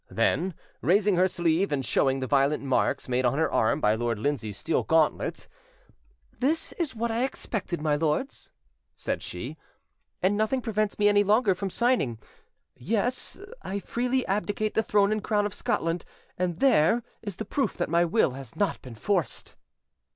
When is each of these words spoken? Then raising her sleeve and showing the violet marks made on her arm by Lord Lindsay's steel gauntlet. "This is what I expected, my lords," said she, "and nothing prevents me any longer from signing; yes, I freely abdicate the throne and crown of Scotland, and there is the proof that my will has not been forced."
Then 0.09 0.55
raising 0.81 1.15
her 1.17 1.27
sleeve 1.27 1.71
and 1.71 1.85
showing 1.85 2.21
the 2.21 2.25
violet 2.25 2.59
marks 2.59 3.07
made 3.07 3.23
on 3.23 3.37
her 3.37 3.51
arm 3.51 3.79
by 3.79 3.93
Lord 3.93 4.17
Lindsay's 4.17 4.57
steel 4.57 4.81
gauntlet. 4.81 5.47
"This 6.39 6.71
is 6.79 6.95
what 6.95 7.11
I 7.11 7.23
expected, 7.23 7.83
my 7.83 7.95
lords," 7.95 8.51
said 8.95 9.21
she, 9.21 9.57
"and 10.19 10.35
nothing 10.35 10.59
prevents 10.59 10.97
me 10.97 11.07
any 11.07 11.23
longer 11.23 11.53
from 11.53 11.69
signing; 11.69 12.17
yes, 12.75 13.39
I 13.61 13.77
freely 13.77 14.25
abdicate 14.25 14.73
the 14.73 14.81
throne 14.81 15.11
and 15.11 15.23
crown 15.23 15.45
of 15.45 15.53
Scotland, 15.53 16.03
and 16.35 16.57
there 16.57 17.03
is 17.21 17.35
the 17.35 17.45
proof 17.45 17.77
that 17.77 17.87
my 17.87 18.03
will 18.03 18.31
has 18.31 18.55
not 18.55 18.81
been 18.81 18.95
forced." 18.95 19.55